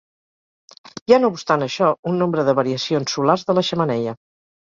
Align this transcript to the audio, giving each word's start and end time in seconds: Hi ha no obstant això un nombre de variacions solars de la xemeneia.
Hi 1.09 1.13
ha 1.17 1.19
no 1.19 1.29
obstant 1.33 1.65
això 1.65 1.89
un 2.11 2.17
nombre 2.21 2.45
de 2.47 2.55
variacions 2.61 3.13
solars 3.19 3.45
de 3.51 3.57
la 3.59 3.65
xemeneia. 3.69 4.17